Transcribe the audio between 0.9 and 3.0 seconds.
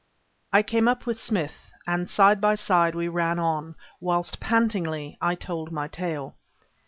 with Smith, and side by side